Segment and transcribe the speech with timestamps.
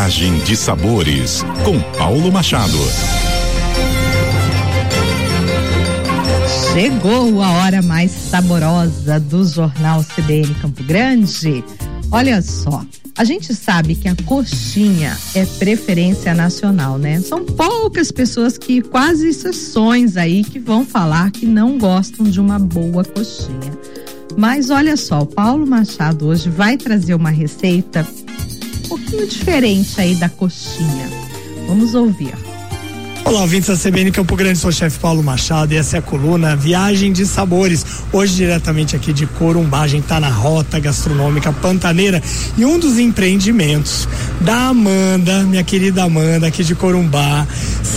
[0.00, 2.78] Viagem de Sabores, com Paulo Machado.
[6.72, 11.62] Chegou a hora mais saborosa do Jornal CBN Campo Grande.
[12.10, 12.82] Olha só,
[13.14, 17.20] a gente sabe que a coxinha é preferência nacional, né?
[17.20, 22.58] São poucas pessoas que, quase exceções aí, que vão falar que não gostam de uma
[22.58, 23.78] boa coxinha.
[24.34, 28.06] Mas olha só, o Paulo Machado hoje vai trazer uma receita
[29.10, 31.10] pouquinho diferente aí da coxinha.
[31.66, 32.34] Vamos ouvir.
[33.24, 36.02] Olá, ouvintes da CBN Campo Grande, sou o chefe Paulo Machado e essa é a
[36.02, 37.84] coluna Viagem de Sabores.
[38.12, 42.22] Hoje, diretamente aqui de Corumbá, a gente tá na rota gastronômica pantaneira
[42.56, 44.08] e um dos empreendimentos
[44.40, 47.46] da Amanda, minha querida Amanda, aqui de Corumbá,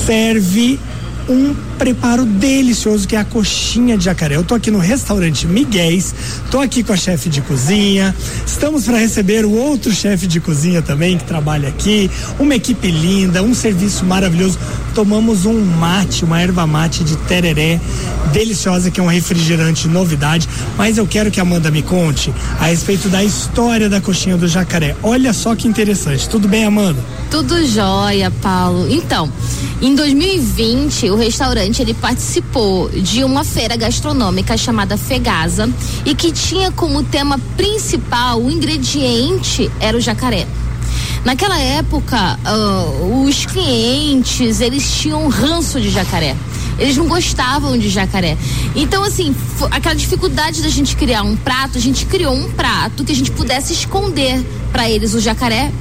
[0.05, 0.79] serve
[1.27, 4.35] um preparo delicioso que é a coxinha de jacaré.
[4.35, 6.13] Eu tô aqui no restaurante Miguéis,
[6.51, 8.15] tô aqui com a chefe de cozinha.
[8.45, 12.09] Estamos para receber o outro chefe de cozinha também que trabalha aqui,
[12.39, 14.57] uma equipe linda, um serviço maravilhoso.
[14.93, 17.79] Tomamos um mate, uma erva mate de tereré
[18.31, 22.65] deliciosa que é um refrigerante novidade, mas eu quero que a Amanda me conte a
[22.65, 24.95] respeito da história da coxinha do jacaré.
[25.01, 26.27] Olha só que interessante.
[26.29, 26.99] Tudo bem, Amanda?
[27.33, 28.87] Tudo jóia, Paulo.
[28.91, 29.27] Então,
[29.81, 35.67] em 2020, o restaurante ele participou de uma feira gastronômica chamada Fegasa
[36.05, 40.45] e que tinha como tema principal o ingrediente era o jacaré.
[41.25, 46.35] Naquela época, uh, os clientes eles tinham ranço de jacaré.
[46.77, 48.37] Eles não gostavam de jacaré.
[48.75, 49.35] Então, assim,
[49.71, 53.31] aquela dificuldade da gente criar um prato, a gente criou um prato que a gente
[53.31, 54.39] pudesse esconder
[54.71, 55.71] para eles o jacaré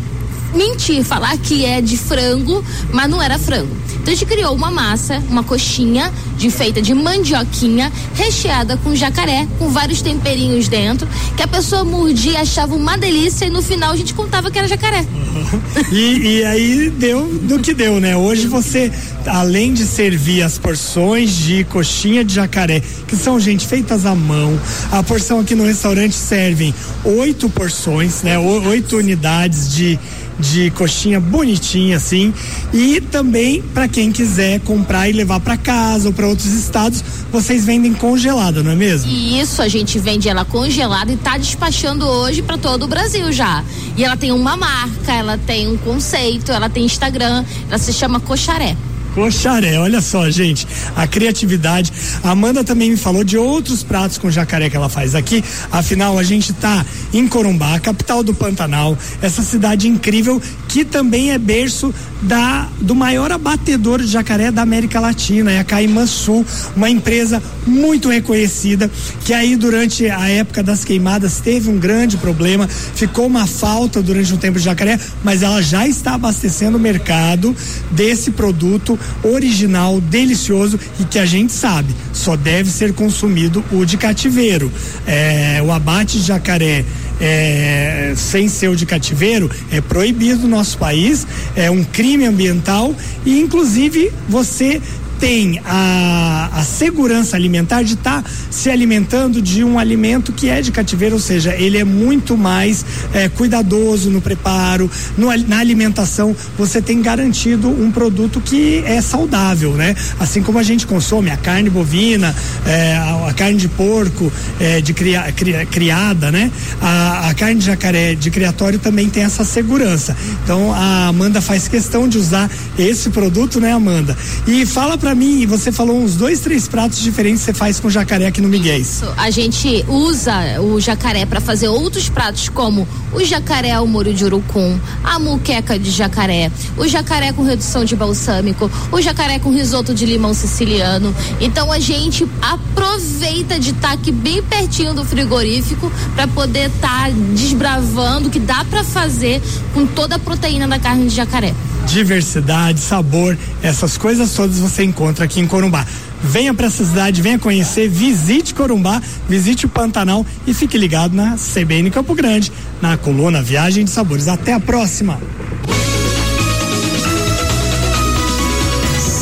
[0.55, 3.77] mentir, falar que é de frango, mas não era frango.
[4.03, 9.47] Então a gente criou uma massa, uma coxinha de feita de mandioquinha, recheada com jacaré,
[9.61, 13.97] com vários temperinhos dentro, que a pessoa mordia, achava uma delícia e no final a
[13.97, 15.07] gente contava que era jacaré.
[15.93, 18.17] e, e aí deu do que deu, né?
[18.17, 18.91] Hoje você,
[19.25, 24.59] além de servir as porções de coxinha de jacaré, que são, gente, feitas à mão,
[24.91, 26.75] a porção aqui no restaurante servem
[27.05, 28.37] oito porções, né?
[28.37, 29.99] Oito unidades de
[30.39, 32.33] de coxinha bonitinha assim.
[32.73, 37.65] E também para quem quiser comprar e levar para casa ou para outros estados, vocês
[37.65, 39.11] vendem congelada, não é mesmo?
[39.11, 43.65] Isso, a gente vende ela congelada e tá despachando hoje para todo o Brasil já.
[43.97, 48.21] E ela tem uma marca, ela tem um conceito, ela tem Instagram, ela se chama
[48.21, 48.77] Coxaré.
[49.15, 51.93] Coxaré, olha só, gente, a criatividade.
[52.23, 55.45] A Amanda também me falou de outros pratos com jacaré que ela faz aqui.
[55.71, 61.39] Afinal, a gente está em Corumbá, capital do Pantanal, essa cidade incrível que também é
[61.39, 66.89] berço da do maior abatedor de jacaré da América Latina, é a Caimã Sul, uma
[66.89, 68.91] empresa muito reconhecida
[69.25, 74.33] que aí durante a época das queimadas teve um grande problema, ficou uma falta durante
[74.33, 77.55] um tempo de jacaré, mas ela já está abastecendo o mercado
[77.91, 83.97] desse produto original, delicioso e que a gente sabe só deve ser consumido o de
[83.97, 84.71] cativeiro.
[85.07, 86.85] É, o abate de jacaré
[87.21, 92.95] é, sem ser o de cativeiro é proibido no nosso país, é um crime ambiental
[93.25, 94.81] e inclusive você
[95.23, 100.61] tem a, a segurança alimentar de estar tá se alimentando de um alimento que é
[100.61, 102.85] de cativeiro, ou seja, ele é muito mais
[103.15, 109.75] é, cuidadoso no preparo, no, na alimentação, você tem garantido um produto que é saudável,
[109.75, 109.95] né?
[110.19, 112.35] Assim como a gente consome a carne bovina,
[112.67, 116.51] é, a, a, carne de porco é, de cria, cria, criada, né?
[116.81, 120.17] A, a carne de jacaré de criatório também tem essa segurança.
[120.43, 124.19] Então a Amanda faz questão de usar esse produto, né, Amanda?
[124.49, 127.91] E fala para mim, você falou uns dois, três pratos diferentes que você faz com
[127.91, 128.81] jacaré aqui no Miguel.
[128.81, 134.13] Isso, a gente usa o jacaré para fazer outros pratos como o jacaré ao molho
[134.15, 139.51] de urucum, a muqueca de jacaré, o jacaré com redução de balsâmico, o jacaré com
[139.51, 141.15] risoto de limão siciliano.
[141.41, 147.09] Então a gente aproveita de estar tá aqui bem pertinho do frigorífico para poder estar
[147.09, 149.43] tá desbravando o que dá para fazer
[149.75, 151.55] com toda a proteína da carne de jacaré
[151.87, 155.87] diversidade, sabor, essas coisas todas você encontra aqui em Corumbá.
[156.23, 161.37] Venha para essa cidade, venha conhecer, visite Corumbá, visite o Pantanal e fique ligado na
[161.37, 164.29] CBN Campo Grande, na coluna Viagem de Sabores.
[164.29, 165.19] Até a próxima.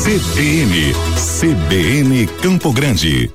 [0.02, 3.28] CBN, CBN Campo Grande.